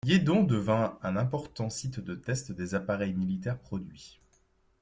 Yeadon 0.03 0.41
devint 0.45 0.97
un 1.03 1.15
important 1.15 1.69
site 1.69 1.99
de 1.99 2.15
test 2.15 2.51
des 2.51 2.73
appareils 2.73 3.13
militaires 3.13 3.59
produits. 3.59 4.19